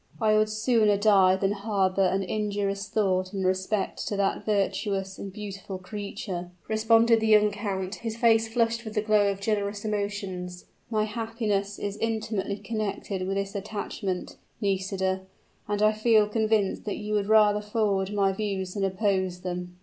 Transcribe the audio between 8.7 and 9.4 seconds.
with the glow of